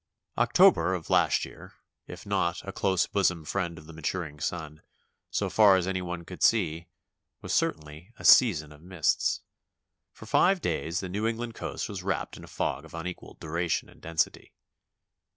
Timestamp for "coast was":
11.53-12.01